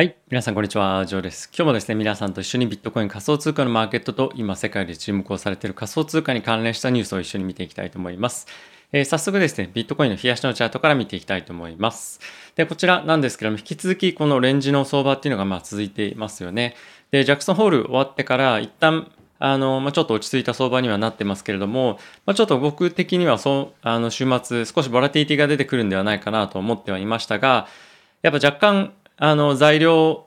[0.00, 0.16] はい。
[0.30, 1.04] 皆さん、こんにちは。
[1.04, 1.50] ジョーです。
[1.54, 8.46] 今日もですね、皆さんと一緒にビットコイン仮想通貨のマーケットと、今世界で注目をされている仮想通貨に関連したニュースを一緒に見ていきたいと思います。
[8.92, 12.18] えー早速ですね、ビットコインの冷やしのチャートから見ていきたいと思います。
[12.56, 16.76] で、こちらなんですけども、引き続きこのレンジの相場っていうのがまあ続いていますよね。
[17.10, 27.68] で、ジャクソンホール終わってから、一旦、あの、まあ、ちょっと落ち着いた相場にはなってますけれども、まあ、ちょっと僕的にはそう、あの、週末少しボラティティが出てくるんではないかなと思ってはいましたが、
[28.22, 28.92] やっぱ若干、
[29.22, 30.26] あの、材料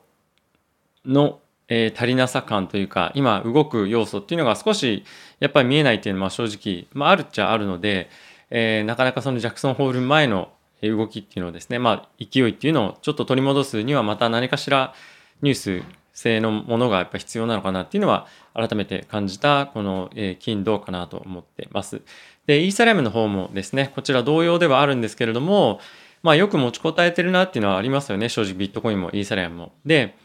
[1.04, 5.02] の、えー足りなさ感というか今動く要素っていうのが少し
[5.40, 8.08] やっぱり見えないっていうのは正直、まあ、あるっちゃあるので、
[8.50, 10.50] えーなかなかそのジャクソンホール前の
[10.82, 14.94] 動きっていうのをですねまあ勢いっていうのをちょっと取り戻すにはまた何かしら
[15.42, 15.82] ニュース
[16.12, 22.02] 性のものがやっぱ必要なのかなっていうのは改めて感じたこの、えー金土かなと思ってます。
[22.46, 25.80] でイーサリアムの方もですねこちら同様ではあるんですけれども
[26.24, 29.72] まあよく持ちこたえてるなっていうのはありますよね正直ビットコインもイーサリアムも。
[29.86, 30.16] で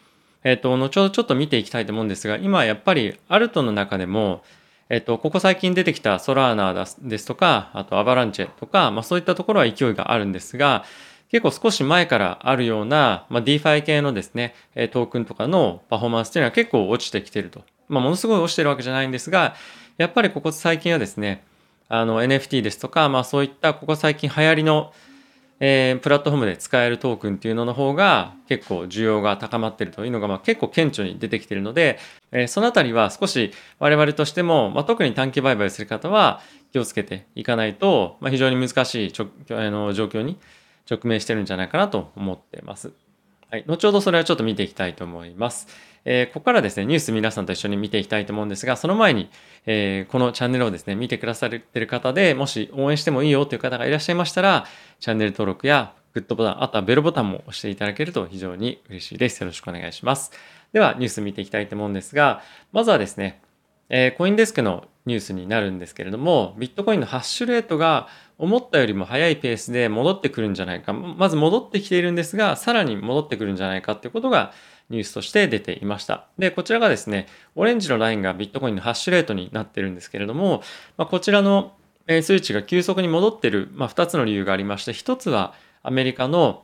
[0.44, 4.41] えっ、と、後ほどちょっと見ていきたいと思うんですが、今やっぱりアルトの中でも、
[4.88, 10.86] えっ、と、ここ最近出てきたソラーナですとか、あとアバランチェとか、まあそういったところは勢いがあるんですが、
[11.30, 14.56] 結構少し前からあるような、まあ、DeFi 系のですね、
[14.91, 17.61] トークンとかのパフォーマンスっていうのは結構落ちてきてると。
[17.88, 19.56] まあ、ものすごい落ちてるわけじゃないんですが、
[19.97, 21.44] やっぱりここ最近はですね、
[21.88, 24.91] あの NFT ですとか、まあそういったここ最近流行りの
[25.59, 31.99] えープラットフォームで使えるトークンっていうのの方が結構需要が高まってるというのがまあ結構顕著に出てきてるので、
[32.31, 40.38] えーそのあたりは少し我々としても、まあ、特に短期売買する方は気をつけていかないと、まあ、非常に難しいちょあの状況に
[40.89, 42.91] 直面してるんじゃないかなと思ってます。
[43.51, 45.67] はい、後ほどそれはちょっと見ていきたいと思います。
[46.05, 49.30] えーここからですね、ニュース皆さんと一緒に見ていきたいと思うんですが、その前に、
[49.66, 54.66] えーこのチャンネルをですね、見てくださってる方で、もし応援してもいいよという方がいらっしゃいましたら、
[55.00, 59.41] チャンネル登録やグッドボタン、あとはベルボタンも押していただけると非常に嬉しいです。
[59.41, 60.31] よろしくお願いします。
[60.73, 62.41] では、ニュース見ていきたいと思うんですが、
[62.72, 63.41] まずはですね、
[63.89, 68.07] えーコインデスクのニュースになるんですけれども、ビットコインのハッシュレートが
[68.38, 70.94] 思ったよりも速いペースで戻ってくるんじゃないか。
[70.94, 74.53] まず戻ってきているんですが、さらに戻ってくるんじゃないかっていうことが
[74.89, 76.25] ニュースとして出ていました。
[76.38, 80.63] で、こちらがですね、オレンジのラインがビットコインのハッシュレートになってるんですけれども、
[80.97, 81.73] まあ、こちらの
[82.07, 86.63] 数値が急速に戻ってる、まあ、2つの理由がありまして、1つはアメリカの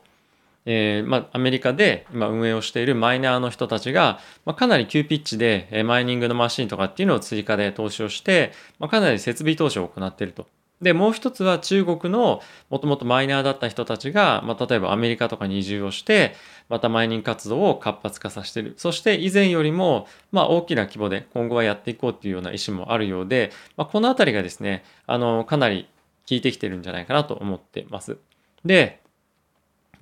[0.68, 10.48] えーまあ、アメリカで今運営をしているマイナーの人たちが、まあ、かなり急ピッチで、えマイニングのマシンとかっていうのを追加で投資をして、まあ、かなり設備投資を行っていると。
[10.82, 16.34] で、もう一つは中国のもともとマイナーだった人たちが、まあ、例えばアメリカとかに移住をして、
[16.68, 18.74] またマイニング活動を活発化させてる。
[18.76, 25.88] そして以前よりも、まあ、大きな規模で今後はやっていこうっていうような意思もあるようで、まあ、このあたりがですね、あの、かなり
[26.28, 28.18] 効いてきてるんじゃないかなと思ってます。
[28.64, 29.00] で、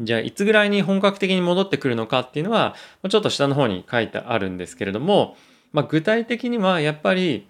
[0.01, 2.75] じゃあいつぐらいに本格的に戻ってくるのかっていうのは、
[3.09, 5.37] ちょっと下の方に書いてあるんですけれども、
[5.73, 7.47] まあ、具体的にはやっぱり、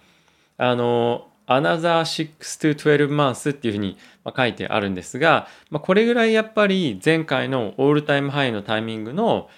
[0.58, 3.96] あの、another 6 to 12 months っていうふうに
[4.36, 9.48] 書いてあるんですが、まあ、これぐらいやっぱり前回のオールタイムハイのタイミングの、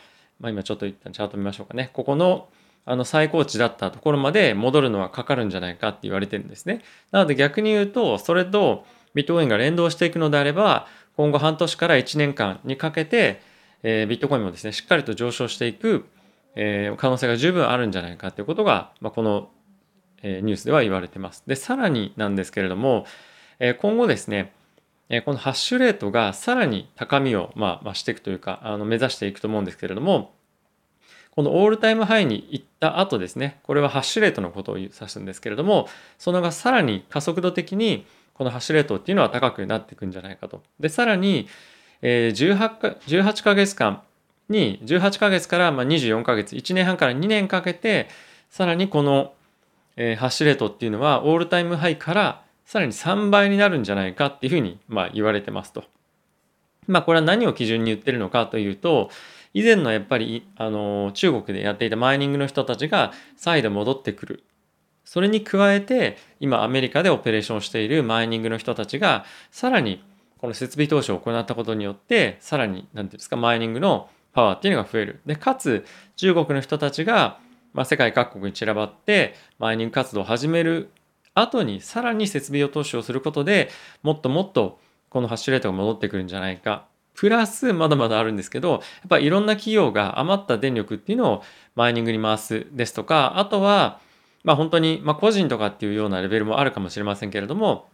[0.41, 1.91] まあ、今ちょっと一旦チャート見ましょうかね。
[1.93, 2.49] ここの
[2.89, 6.83] あの最高値だったところまで戻るのはかかるんじゃないかって言われてるんですね。
[7.11, 10.87] なので逆に言うと、それとビットコインが連動していくのであれば、
[11.17, 13.43] 今後半年から1年間にかけて、
[13.83, 16.07] えービットコインもですね、しっかりと上昇していく、
[16.55, 19.51] えー可能性が十分あるんじゃないかということが、まあ、この、
[20.27, 21.45] えニュースでは言われてます。
[21.47, 23.07] で、さらになんですけれども、
[23.61, 24.53] え今後ですね、
[25.09, 30.35] えこのハッシュレートがさらに高みを、まあ、増していくというか、あの目指していくと思うんですけれども、
[31.37, 35.87] このオールタイムハイに行った後ですね、これはハッシュレートのことを指すんですけれども、
[36.19, 40.63] そのがさらに加速度的にこのハッシュレートっていうのは高くなっていくんじゃないかと。
[40.81, 41.47] で、さらに、
[42.03, 44.03] え 18, か18ヶ月間
[44.49, 48.09] に、18ヶ月からま24ヶ月、1年半から2年かけて、
[48.51, 49.35] さらにこの、
[49.97, 55.85] えーハッシュレートっていうのはオールタイムハイからさらに3倍になるんじゃないかっていうふうにまあ言われてますと。
[56.87, 59.11] まあこれは何を基準に言ってるのかというと、
[59.55, 64.45] 以前のやっぱりあの中国でやっていたマイニングの人たちが再度戻ってくる。
[65.05, 70.03] それに加えて今アメリカでオペレーションしているマイニングの人たちがさらに
[70.39, 75.21] この設備投資を行ったことによってさらに何ていうんですかマイニングのパワーっていうのが増える。
[75.25, 75.87] でかつ
[76.17, 77.39] 中国の人たちが、
[77.77, 80.91] まあ、世界各国に散らばってマイニング活動を始める
[81.35, 83.69] 後にさらに設備を投資をすることで
[84.03, 84.81] もっともっと
[85.11, 86.87] このハッシュレートが戻ってくるんじゃないか。
[87.15, 91.43] プラスまだまだあるんですけどやっぱりいろんな企業が余った電力っていうのを
[91.75, 94.01] マイニングに回すですとかあとは
[94.45, 97.89] まあ本当に、ま、個人とかっていうようなレベルもあるかもしれませんけれども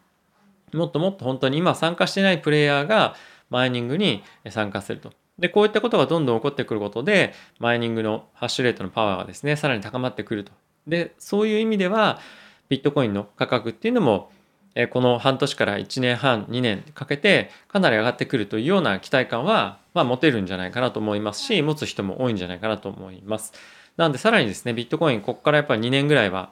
[0.72, 3.14] もっともっと本当に今参加してないプレイヤーが
[3.48, 5.12] マイニングに参加すると。
[5.42, 10.52] で、こういったことがどんどん起こってくることで、マイニングのハッシュレートのパワーがですね、さらに高まってくると。
[10.86, 12.20] で、そういう意味では、
[12.68, 14.30] ビットコインの価格っていうのも、
[14.76, 23.52] えこの半年から1年半、2年かけてかなり上がってくるというような期待感は、まあ、持てるんじゃないかなと思いますし、持つ人も多いんじゃないかなと思います。
[23.96, 26.50] なんでさらにですね、ビットコイン、ここからやっぱり2年ぐらいは、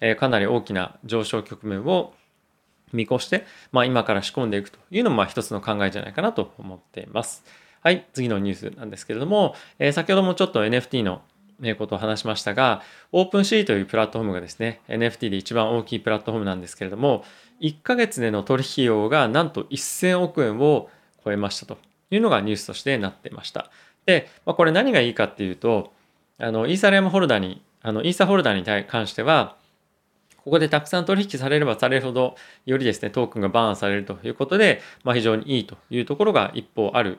[0.00, 2.12] えかなり大きな上昇局面を
[2.92, 7.44] 見越して、まあ、今から仕込んでいくというのもまあ一つの考えじゃないかなと思っています。
[7.84, 11.20] はい、次のニュースなんですけれども、えー、先ほどもちょっと NFT の
[11.76, 12.80] ことを話しましたが、
[13.12, 17.24] OpenC というプラットフォームがですね、NFT で一番大きいプラットフォームなんですけれども、
[17.60, 20.88] 1ヶ月での取引量がなんと1000億円を
[21.22, 21.76] 超えましたと
[22.10, 23.70] いうのがニュースとしてなってました。
[24.06, 25.92] で、まあ、これ何がいいかっていうと、
[26.38, 29.56] あのイーサリアムホルダーに、あのイーサホルダーに関しては、
[30.42, 37.18] ここでたくさん取引されればされるほど、よりですね、トークンがバーンされるということで、まあ、非常にいいというところが一方ある、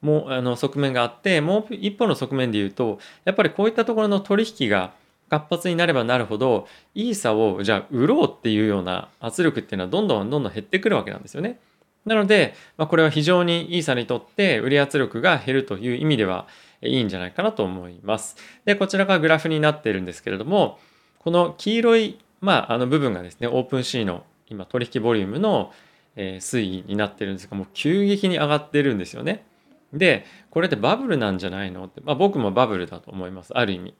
[0.00, 4.92] も、あの、側面があって、もう一方の側面で言うと、やっぱりこういったところの取引が
[5.28, 11.58] 活発になればなるほど、イーサをじゃあ売ろうっていうような圧力っていうのはどんどんどんどん減ってくるわけなんですよね。
[12.04, 16.46] なので、まあ、これは非常にイーサにとって売り圧力が減るという意味では
[16.82, 18.36] いいんじゃないかなと思います。
[18.64, 20.78] で、こちらがグラフになっているんですけれども、
[21.18, 25.72] この黄色いまあ、あの部分がですね、オープンシーの今取引ボリュームの、
[26.16, 29.44] 推移になってるんですが、もう急激に上がってるんですよね。
[29.92, 31.84] で、これってバブルなんじゃないの？
[31.84, 33.56] って、まあ、僕もバブルだと思います。
[33.56, 33.94] ある意味。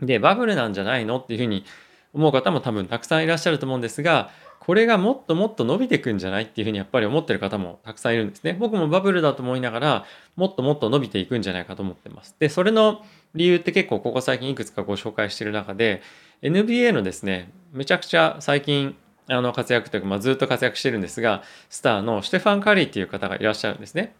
[0.00, 1.64] で、バブルなんじゃないのっていうふうに
[2.12, 4.30] 思う方も多分たくさんいらっしゃると思うんですが、
[4.60, 8.52] これがもっともっと伸びていくんじゃないっていうふうにやっぱり思ってる方もたくさんいるんですね。
[8.52, 10.04] 僕もバブルだと思いながら、
[10.36, 12.36] もっともっと伸びていくんじゃないかと思ってます。
[12.38, 13.04] で、それの
[13.34, 16.02] 理由って結構ここ最近いくつかご紹介してる中で、
[16.42, 18.96] NBA のですね、めちゃくちゃ最近
[19.28, 24.14] あの活躍というか、まあ、ずっと活躍してるんですが、スターのステファン・カリーっていう方がいらっしゃるんですね。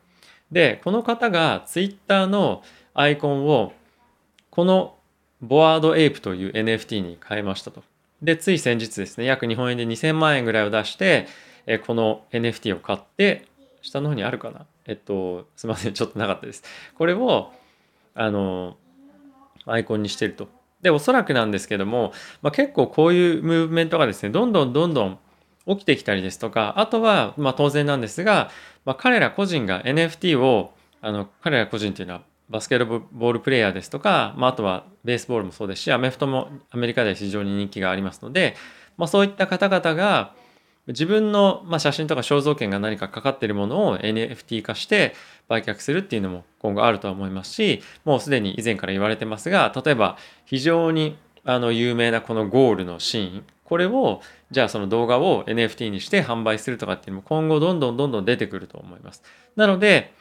[0.52, 2.62] で、この方がツイッターの
[2.94, 3.72] アイコンを
[4.50, 4.94] この
[5.40, 7.82] ボワードエイプという NFT に変えましたと。
[8.20, 11.26] で、つい先日ですね、約日本円で2000万円ぐらいを出して、
[11.66, 13.46] えこの NFT を買って、
[13.80, 14.66] 下の方にあるかな？
[14.86, 16.62] えっと、すいません、ちょっとなかったです。
[16.96, 17.50] これを、
[18.14, 18.76] あの、
[19.66, 20.48] アイコンにしてると。
[20.82, 22.12] で、おそらくなんですけども、
[22.42, 25.18] まあ、結構こういうムーブメントがですね、どんどんどんどん
[25.66, 28.50] 起きてきたりですとか、あとは、まあ、当然なんですが、
[28.84, 38.56] まあ、彼ら個人が NFT を、あの、彼ら個人っていうのはバスケットボールプレイヤーですとか、まあ、あとはベースボールもそうですし、アメフトもアメリカで非常に人気がありますので、
[38.96, 40.34] まあ、そういった方々が、
[40.88, 45.14] 自分の、まあ、写真とか肖像権が何かかかっているものを NFT 化して
[45.48, 53.44] 売却するっていうのも今後あるとは思いますしもうすでに以前から言われてますが例えば非常にあの有名なこのゴールのシーン。
[53.72, 54.20] これを
[54.50, 59.22] じゃあその動画を NFT にして販売するとかっていうのも今後どんどんどんどん出てくると思います。
[59.56, 60.12] なので、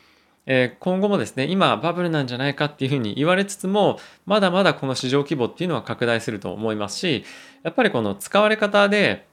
[0.45, 7.25] え、今後もですね今バブルなんじゃないかっていうふうに言われつつもまだまだこの市場規模っていうのは拡大すると思いますし
[7.63, 9.27] やっぱりこの使われ方で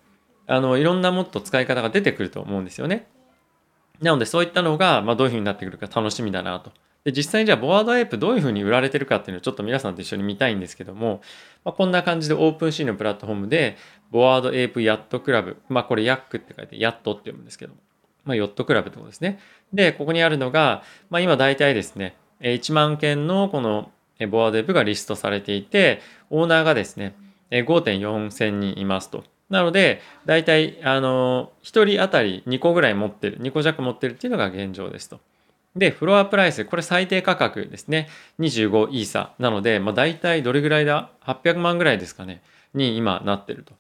[0.49, 3.07] あのいろんなもっと使い方が出てくると思うんですよね。
[4.03, 6.73] なのでそういったのが、まあ、どういうふうになってくるか楽しみだなと。
[7.05, 11.23] で実際にじゃあボワードエイプどういうふうに売られてるかっていうのをちょっと皆さんと一緒に見たいんですけども、
[11.65, 13.77] まあ、こんな感じでオープンシーンのプラットフォームで
[14.11, 17.75] ボワードエイプヤットクラブまあこれヤックって書いてヤットって読むんですけど
[18.25, 19.39] まあ、ヨットクラブってことですね。
[19.73, 23.91] でここにあるのが、まあ、今大体ですね1万件のこの
[24.31, 27.15] ボワードエイプがリストされていてオーナーがですね
[27.51, 29.25] 5.4千人いますと。
[29.51, 35.21] なので、大体、あの、1人当たり2個ぐらい持ってる、2個弱持ってるっていうのが現状ですと。
[35.75, 38.09] で、フロアプライス、これ最低価格ですね。
[38.41, 42.43] 25イーサなので、まあ、大体どれぐらいだ ?800 万ぐらいですかね。
[42.75, 43.73] に今なってると。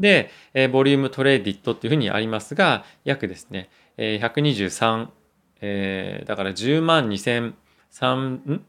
[0.00, 5.08] で、えー、ボリュームトレーディットっていうふうにありますが、約ですね、えー、123、
[5.60, 7.54] えー、だから10万2000、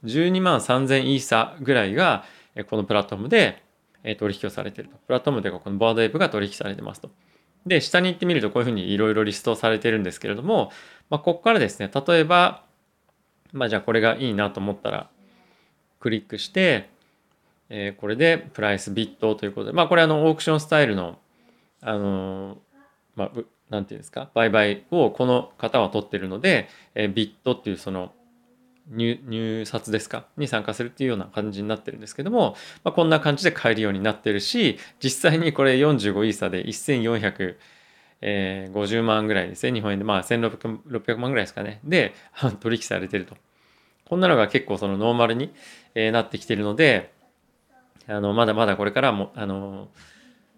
[0.06, 2.24] 12万3000イーサぐらいが、
[2.70, 3.62] このプラットフォームで
[4.04, 4.98] え取引をされていると。
[5.06, 7.10] プラットフォームでこのボードウェブが取引されてますと。
[7.66, 10.72] で、下に行ってみるとこういうふうにいろいろリストされてるんですけれども、
[11.10, 12.64] まあ、ここからですね、例えば、
[13.52, 15.10] まあ、じゃあこれがいいなと思ったら、
[16.00, 16.90] クリックして、
[17.70, 21.20] えー、これでプライスビットということで、まあ、これあのオークションスタイルの、
[21.82, 22.58] あの、
[23.16, 23.32] まあ、
[23.70, 28.14] なんていうんですか、売買をこの方は取ってるので、えー、ビットっていうその
[28.90, 40.06] 入入札ですかに参加するっていうような感じになってるんですけども、まあ、こんな感じで買えるようになってるし実際にこれ45イーサで1450万ぐらいですね日本円で。
[40.06, 41.82] まあ1600万ぐらいですかね。
[41.84, 42.14] で
[42.62, 43.36] 取引されてると。
[44.06, 45.52] こんなのが結構そのノーマルに
[45.94, 47.12] なってきてるので
[48.08, 49.88] あのまだまだこれからもあの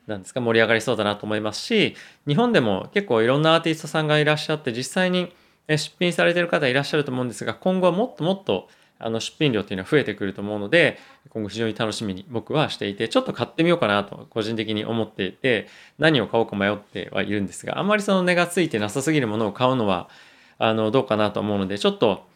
[0.08, 1.96] なんですか盛り上がりそうだなと思いますし
[2.28, 5.32] 日本でも結構いろんなアーティストさんがいらっしゃって実際に
[5.78, 10.98] 出品されてる方いらっしゃると思うんですが、今後はもっともっとあの出品量っていうのは増えてくると思うので、
[11.30, 15.68] 今後非常に楽しみに僕はしていて、ちょっと買ってみようかなと個人的に思っていて、
[15.98, 20.10] 何を買おうか迷ってはいるんですが、あんまりその値がついてなさすぎるものを買うのは、
[20.58, 22.28] あの、どうかなと思うので、ちょっと、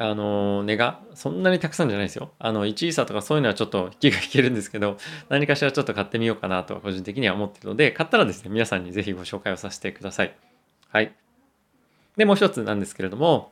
[0.00, 2.30] あの、値がそんなにたくさんじゃないですよ。
[2.38, 4.96] あの、1位差とかそういうのはちょっと引きが引けるんですけど、
[5.28, 10.34] 何かしらちょっと買ってみようかなと個人的には思ってるので、買ったらですね、皆さんにぜひご紹介をさせてください。
[10.90, 11.12] はい。
[12.16, 13.50] で、もう一つなんですけれども、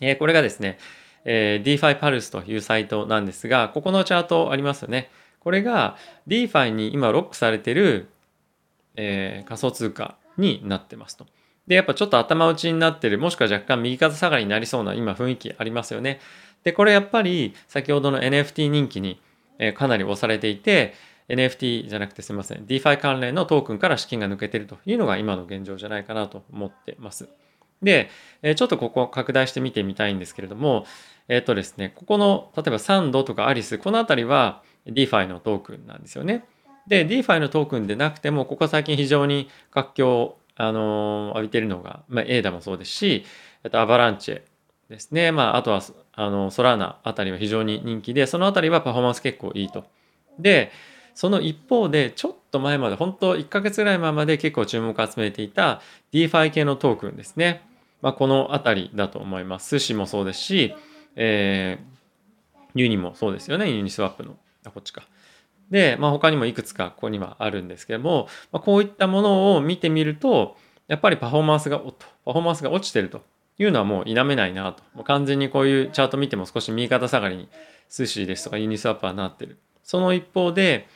[0.00, 0.78] えー、これがですね、
[1.26, 5.10] えー、DeFi Pulse というサイトなんですが、ここのチャートありますよね。
[5.40, 8.08] これが DeFi に今ロックされてる、
[8.96, 11.26] えー、仮想通貨になってますと。
[11.68, 16.18] で、やっぱちょっと頭打ちになってる、もしくは若干右肩下がりになりそうな今雰囲気ありますよね。
[16.64, 19.20] で、これやっぱり先ほどの NFT 人気に、
[19.74, 20.94] かなり押されていて、
[21.28, 22.64] NFT じゃなくてすみません。
[22.64, 27.28] DeFi 関連のトークンから資金が抜けてるというのが今の現状じゃないかなと思ってます。
[27.82, 28.08] で、
[28.56, 30.86] ちょっとここ拡大して見てみたいんですけれども、
[31.28, 36.44] えっ、とですね、ここの、例えばサンドとかアリス、このあたりは DeFi のトークンなんですよね。
[36.86, 43.24] で、DeFi のトークンでなくても、ここ最近非常に活況あの浴びてるのが、まあ、エーダもそうですし、
[43.64, 44.42] えっと、アバランチェ
[44.90, 45.30] ですね。
[45.32, 45.80] まあ、あとは、
[46.12, 49.84] あの、ソラーナあたりは非常に人気で、そのあたりはパフォーマンス結構いいと。
[50.38, 50.72] で、
[51.14, 55.80] その一方で、ちょっと前まで、本当1ヶ月ぐらい前まで結構注目を集めていた
[56.12, 57.62] DeFi 系のトークンですね。
[58.02, 59.70] まあ、このあたりだと思います。
[59.76, 60.74] 寿司もそうですし、
[61.14, 63.70] えー、ユニもそうですよね。
[63.70, 64.36] ユニスワップの。
[64.64, 65.02] あ、こっちか。
[65.70, 70.56] で、まあ、他にもいくつかここにはあるんですけども、まあ、こういったものを見てみると、
[70.86, 71.84] やっぱりパフォーマンスが、パ
[72.32, 73.22] フォーマンスが落ちてると
[73.58, 74.82] いうのはもう否めないなと。
[74.94, 77.48] もう完全にこういうチャート見ても少し右肩下がりに
[77.90, 79.58] 寿司ですとかユニスワップはなってる。
[79.82, 80.88] その一方で、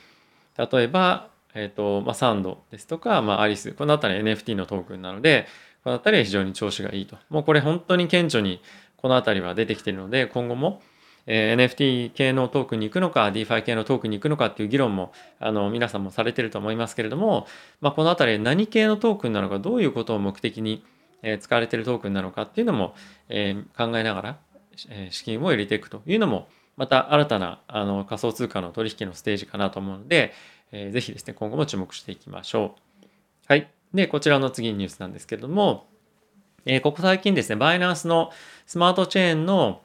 [0.57, 5.47] 例えば、え、ー、と、まあ、サンドですとか、まあ、アリス、このあたり NFT のトークンなので、
[5.83, 7.17] このあたりは非常に調子がいいと。
[7.29, 8.61] もうこれ本当に顕著に
[8.97, 10.81] このあたりは出てきてるので、今後も、
[11.25, 17.47] え、NFT 系のトークンに行くのか、DeFi 系のトークンに行くのかっていう議論も、あの、皆さんもされてると思いますけれども、
[17.81, 20.83] まあ、このあたり何系のトークンなのか、どういうことを目的に、
[21.39, 22.95] 使われてるトークンなのかっていうのも、
[23.29, 24.37] え、考えながら、
[25.09, 30.33] 資金を入れていくというのも、また新たなあの仮想通貨の取引のステージかなと思うので、
[30.71, 33.05] えー、ぜひですね、今後も注目していきましょう。
[33.47, 33.69] はい。
[33.93, 35.87] で、こちらの次のニュースなんですけれども、
[36.65, 38.31] えー、ここ最近ですね、バイナンスの
[38.65, 39.81] スマートチェーンの、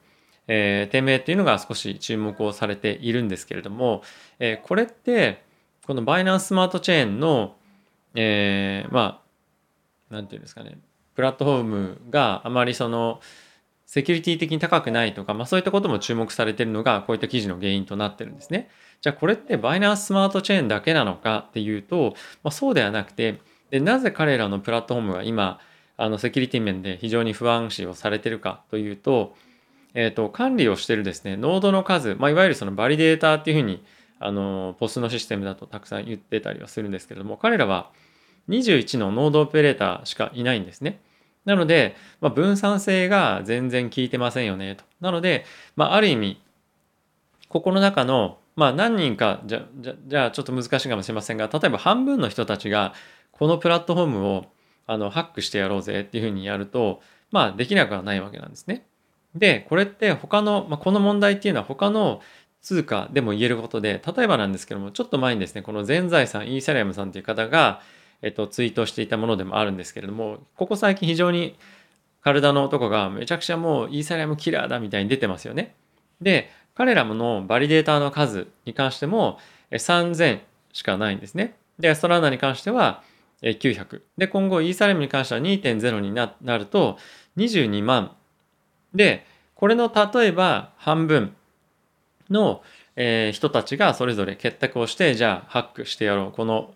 [0.48, 4.02] えー、低迷っていうのが少し注目をされているんですけれども、
[4.38, 5.42] えー、これって、
[5.86, 7.56] このバイナンススマートチェーンの、
[8.14, 9.22] えー、ま
[10.10, 10.78] あ、なんていうんですかね、
[11.14, 13.20] プラットフォームがあまりその、
[13.86, 18.68] セキュリティ的に高くないとか、まあそういったことも注目されてるのが、こういった記事の原因となってるんですね。
[19.00, 23.40] じゃあこれってバイナンススマートチェーンだけなのかっていうと、まあ、そうではなくて、
[23.70, 25.58] でなぜ彼らのプラットフォームが今、
[25.96, 29.34] あのセキュリティ面で非常に不安視をされてるかというと、
[29.98, 33.82] えっ、ー、と、管理をしてるですね、ノードの数、まあ、いわゆるそのバリデータっていうふうに、
[34.20, 37.90] あの、ポスのシステムだとたくさん言ってたりはするんですけれども、彼らは
[38.48, 41.00] 21のノードオペレーターしかいないんですね。
[41.44, 44.84] なので、まあ、分散性が全然効いてませんよねと。
[45.00, 46.40] なので、まあ、ある意味、
[47.48, 52.94] ここの中の、まあ、何人かじゃ、じゃ、じゃあちょっと難しいかもしれませんが、例えば半分の人たちが、
[53.32, 54.44] このプラットフォームを
[54.86, 57.02] あのハックしてやろうぜっていうふうにやると、
[57.32, 58.86] まあ、できなくはないわけなんですね。
[59.34, 62.20] で、これって他の、まあ、この問題っていうのは他の
[62.60, 67.80] 通貨でも言えることで、例えばなんですけども、ちょっと前にですね、この全財さん、イーサリアムさんという方が、
[68.22, 71.56] えっと、ツイートしていたものでもあるんですけれども、ここ最近非常に
[72.20, 75.76] 体の男がめちゃくちゃもうイーサリアムキラーだみたいに出てますよね。
[76.20, 79.38] で、彼らの validator の数に関しても
[79.70, 80.40] 3000
[80.72, 81.54] しかないんですね。
[81.78, 83.02] で、ソラーナに関しては
[83.42, 84.02] 900。
[84.16, 86.98] で、今後イーサリアムに関しては2.0になると
[87.36, 88.16] 22万。
[88.94, 91.34] で、これの例えば半分
[92.30, 92.62] の、
[92.96, 96.32] えー、人たちがそれぞれ結託をして、じゃあハックしてやろう。
[96.32, 96.74] この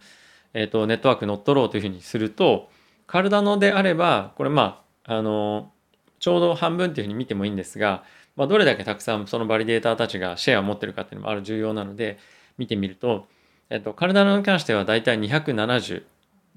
[0.55, 2.69] えーと、ネットワーク乗っ取ろうというふうにすると
[3.07, 5.73] カルダノであればこれまああの
[6.21, 8.05] ちょうど半分っていうふうに見てもいいんですが、
[8.37, 12.19] まあ、どれだけたくさんその validator たちがシェアを持ってるかっていうのもある重要なので
[12.59, 13.27] 見てみると、
[13.71, 16.05] えっ、と、カルダノに関してはだいたい270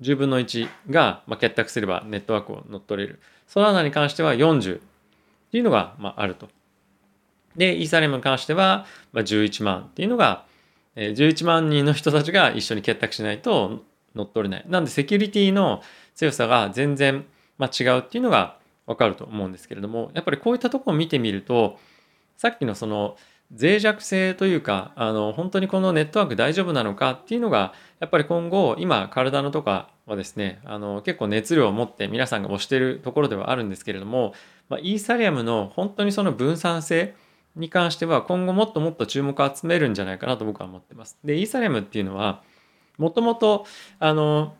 [0.02, 3.20] 10分の1が、まあ、結託すればネットワークを乗っ取れる。
[3.48, 4.82] ソラーナに関しては40
[5.48, 6.50] っていうのが、まあ、あると。
[7.56, 10.46] で、イーサリアムに関しては、まあ、11万っていうのが、
[10.96, 13.84] 11万人の人たちが一緒に結託しないと
[14.16, 14.66] 乗っ取れない。
[14.68, 15.82] なんでセキュリティの
[16.16, 17.26] 強さが全然、
[17.58, 21.80] まあ違うっていうのがわかると思うんですけれども、やっぱりこういったところを見てみると、
[22.38, 23.18] さっきのその
[23.52, 34.34] 脆弱性というかあの本当にこのネットワーク大丈夫なのかっていうのがやっぱり今後今体のとかはですねあの結構熱量を持って皆さんが推しているところではあるんですけれども、
[34.70, 37.16] まあ、イーサリアムの本当にその分散性
[37.56, 41.18] に関しては今後もっともっと注目を集めるんじゃないかなと僕は思ってます。
[41.24, 42.42] でイーサリアムっていうのは
[42.98, 43.66] もともと
[44.00, 44.56] あの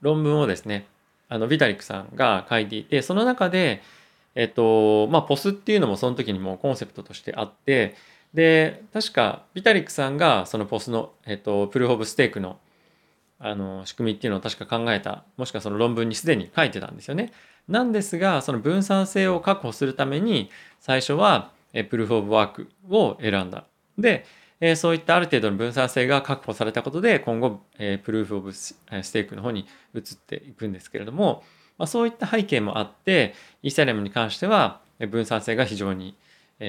[0.00, 0.86] 論文をですね
[1.28, 3.82] あのビタリックさんが書いていてその中で
[4.34, 7.94] えっとまあポスっていうのもその時にもコンセプトとしてあって
[8.34, 12.58] で確かビタリックさんがそのポスの、えっと、プルーフ・オブ・ステークの
[13.38, 17.32] あの仕組みっていうのを確か考えたもしくはその論文にすでに書いてたんですよね。
[17.68, 20.50] なんですがその分散性を確保するために
[20.80, 21.50] 最初は
[21.90, 23.64] プルーフ・オブ・ワークを選んだ。
[23.98, 24.24] で、
[24.76, 28.74] そういったある程度の分散性が確保されたことで今後、プルーフ・オブ・ス
[29.12, 31.42] テークの方に移っていくんですけれども、
[31.86, 36.16] そういった背景もあってイーサリアムに関しては分散性が非常に、
[36.58, 36.64] 効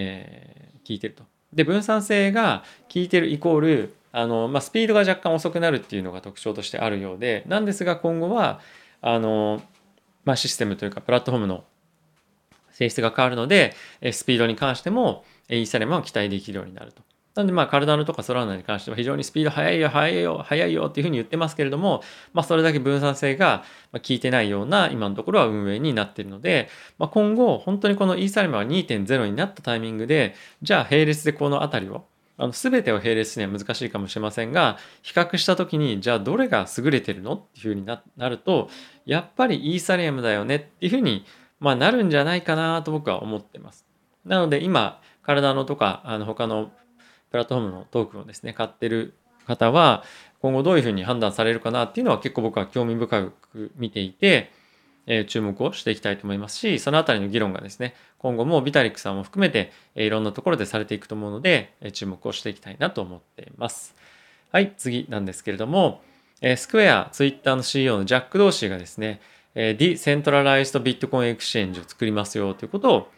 [0.89, 1.23] いてると。
[1.53, 8.59] で分散性が効いてるイコールあの、まあ、スピードが若干遅くなるっていうのが特徴としてあるようでなんですが今後は
[9.01, 9.61] あの、
[10.25, 11.63] まあ、システムというかプラットフォームの
[12.71, 13.73] 性質が変わるので
[14.11, 17.01] スピードに関してもイーサリアムは期待できるようになると。
[17.37, 22.01] なんでまあ体のとかソラーナに関しては非常にスピード速いよ速いよ速いよっていうふうに言ってますけれども、
[22.33, 30.33] まあ、それだけ分散性が効いてないような今のところは運営になっているので、まあ、今後本当にこのイーサリアムが2.0になったタイミングで
[30.63, 32.05] じゃあ並列でこの辺りを
[32.37, 38.69] あの全てを並列するには難しいかもしれませんが比較した時にじゃあどれが優れてるのっていうふうになると
[39.05, 41.25] やっぱりイーサリアムだよねっていうふうに、
[41.59, 43.85] まあ、なるんじゃないかなと僕は思ってます。
[44.25, 46.71] なので今体のとかあの他の
[47.31, 49.13] プラットフォームのトークンをですね、買ってる
[49.45, 50.03] 方は、
[50.39, 54.51] 今後どういうふうに判断されるかなっていうのは結構僕は興味深く見ていて、
[55.07, 63.95] え、注目をしていきたいと思いますし、そのあたりの議論がですね、今後もビタリックさんも含めて、え、いろんなところでされていくと思うので、え、注目をしていきたいなと思っています。
[64.51, 66.01] はい、次なんですけれども、
[66.41, 69.21] え、スクエア、ツイッターの CEO のジャック・ドーシーがですね、
[69.55, 73.11] えー、 decentralized bitcoin exchange を作りますよということを、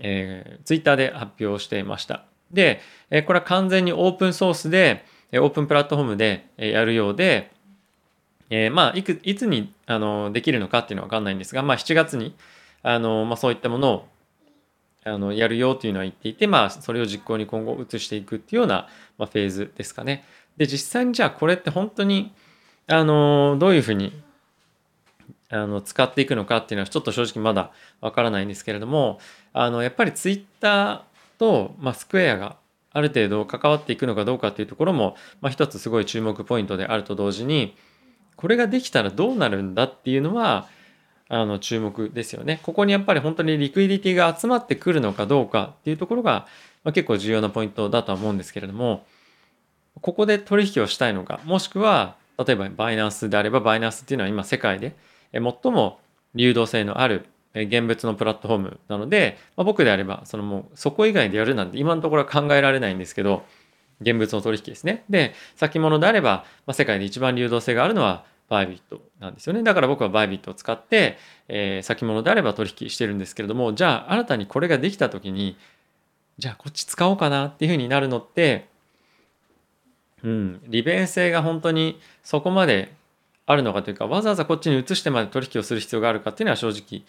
[0.00, 2.24] えー、ツイッターで発表していました。
[2.52, 2.80] で、
[3.10, 7.50] えこれは完全にオープンソースで、オープンプラットフォームでやるようで、
[8.50, 12.34] えー、まあいくいつにあのできるのかっていうのは分かんないんですが、まあ、7月に
[12.82, 14.08] あの、まあ、そういったものを
[15.04, 20.24] あのやるよっていうのは言っていて、まあ、それを実行に今後移していくっていうような、まあ、フェーズですかね。
[20.56, 22.32] で実際にじゃあこれって本当に
[22.86, 24.12] あのどういうふうに
[25.50, 29.18] あの使っていくのかっていうのはちょっと正直まだわからないんですけれども
[29.52, 31.00] あのやっぱりツイッター
[31.38, 32.56] と、まあ、スクエアが
[32.90, 37.76] ある程度関わっていくのかどうかっていうところも、まあ、一つすごい注目ポイントであると同時に
[38.38, 40.68] これができたらどうなるんだっていうのは
[41.28, 42.60] あの注目ですよね。
[42.62, 46.46] ここにやっぱり本当にリクイディティが集まってくるのかどうかっていうところが、
[46.84, 49.04] まあ、結構重要なポイントだとは思うんですけれども
[50.00, 54.94] ここで取引をしたいのかもしくは例えばバイナンスであればバイナンスっていうのは今世界で
[55.32, 55.98] 最も
[56.36, 63.44] 流動性のある現物のプラットフォームなので、まあ、僕であればそのもうそこ以外でやるなんて今のところは考えられないんですけど
[64.00, 65.04] 現物の取引ですね。
[65.08, 69.62] で先物であれば、まあ、世界で一番流動性があるのはバイビットなんですよね。
[69.62, 75.56] だから僕はバイビットを使って、えー、先物であれば取引してるんですけれどもじゃあ新たにこれができた時に
[76.38, 78.66] じゃあこっち使おうかなっていうふうになるのって
[80.22, 82.92] うん利便性が本当にそこまで
[83.46, 87.04] あるのかというかわざわざこっちに移してまで取引をする必要があるかっていうのは正直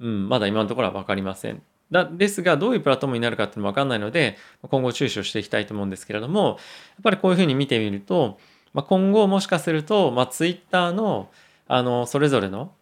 [0.00, 1.62] うん、まだ今のところは分かりません。
[1.94, 4.36] だですがどういうプラットフォームになるかっていうのも分かんないので
[4.68, 6.56] 今後注視をしていきたいと思うんですけれどもやっ
[7.04, 8.38] ぱりこういうふうに見てみると、
[8.72, 11.30] まあ、今後もしかすると、まあ、Twitter の
[11.66, 12.72] あのそれぞれの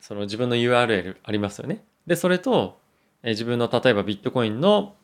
[0.00, 1.82] その自分の URL ありますよね。
[2.06, 2.78] でそれと
[3.24, 4.94] え自分の例えばビットコインの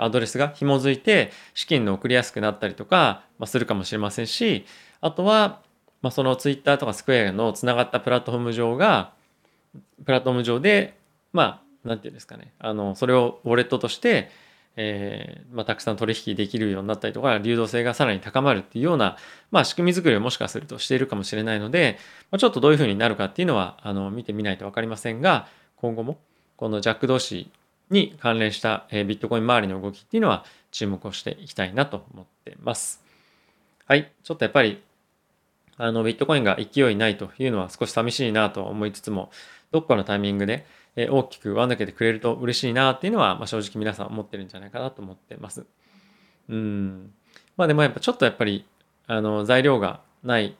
[0.00, 4.64] アドレスが紐づいて資金の送りやすくなったりとか、ま、するかもしれませんし
[5.00, 5.60] あとは、
[6.00, 9.12] ま、その Twitter とかスクエアのつながったプラットフォーム上が
[10.04, 10.96] プラットフォーム上で、
[11.32, 14.30] まあ、なんていうんですかね、あの、それをウォレットとして、
[14.76, 19.16] えーまあ、たくさん取引できるようになったりとか、流動性がさらに高まるっていうような、
[19.50, 21.98] まあ、仕組み作りをもしかするとしているかもしれないので、
[22.30, 26.18] まあ、ちょっとどういうふうになるかっていうのは、あの、見てみないと分かりませんが、今後も、
[26.56, 27.50] このジャック同士
[27.90, 33.02] に関連した、えー、ビットコイン周りの動きっていうのは注目をしていきたいなと思ってます。
[33.86, 34.10] はい。
[34.24, 34.82] ちょっとやっぱり、
[35.78, 39.30] あの、ビットコインが勢いないというのは少し寂しいなと思いつつも、
[39.70, 45.66] どっかのタイミングでえ大きく輪抜けてくれると嬉しいなっていうのは、まあ、正直皆さん思ってるんじゃないかなと思ってます。
[46.48, 47.12] うん。
[47.56, 48.64] まあでもやっぱちょっとやっぱり
[49.06, 50.52] あの材料がないっ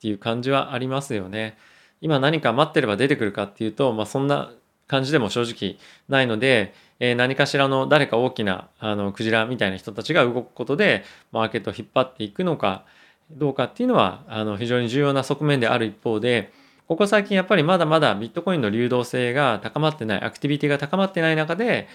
[0.00, 1.58] ていう感じはありますよね。
[2.00, 4.52] 今何か待ってれば出てくるかっていうと、まあ、そんな
[4.88, 12.84] 感じでも正直ないので、えー、何かしらの誰か大きなあのクジラみたいな人たちが動くことでマーケットを引っ張っていくのか
[13.30, 16.52] どうかっていうのはあの非常に重要な側面である一方で
[16.92, 21.88] ここ最近やっぱりまだまだビットコインの流動性が高まってないアクティビティが高まってない中で、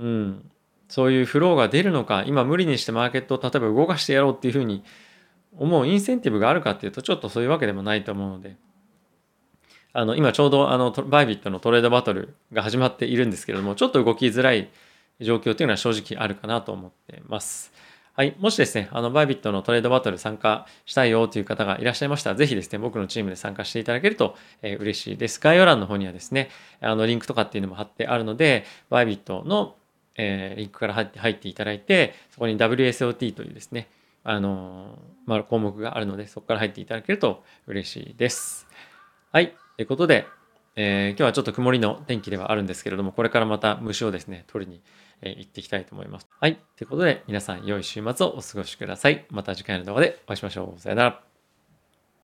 [0.00, 0.50] うん、
[0.88, 4.82] そういうフローが出るのか今無理にしてマーケットを例えば動かしてやろうっていうふうに
[5.56, 8.56] 思うインセンティブがあるかっていうとちょっとそういうわけでもないと思うので
[9.92, 14.70] あの今ちょうどあのバイビットのトレードバトルが始まっているんですけれどもちょっと動きづらい
[15.20, 17.72] 状況っていうのは正直あるかなと思ってます。
[18.20, 18.36] はい。
[18.38, 25.40] もしですね、あの、バイビットのトレードバトル参加したいよという方がいらっしゃいましたら、ぜひですね、僕のチームで参加していただけると、えー、嬉しいです。
[25.40, 26.50] 概要欄の方にはですね、
[26.82, 29.74] あの、リンクとかっていうのも貼ってあるので、バイビットの、
[30.16, 33.88] えー、リンクから入って入っていただいて、そこに WSOT というですね、
[34.22, 38.68] あのまあ、項目があるので、そこから入っていただけると嬉しいです。
[39.32, 39.54] はい。
[39.78, 40.26] ということで、
[40.76, 44.80] えー、今日はちょっと曇りの天気ではあるんですけれども、これからまた虫をですね、取りに、
[45.22, 46.28] えー、行っていきたいと思います。
[46.40, 46.56] はい。
[46.76, 49.26] ということで、皆さん良い週末をお過ごしください。
[49.30, 50.80] また次回の動画でお会いしましょう。
[50.80, 51.29] さよなら。